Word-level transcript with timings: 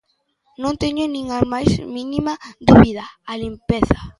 Non 0.63 0.73
teño 0.83 1.03
nin 1.13 1.25
a 1.37 1.39
máis 1.53 1.71
mínima 1.97 2.33
dúbida: 2.69 3.05
a 3.31 3.33
limpeza. 3.43 3.99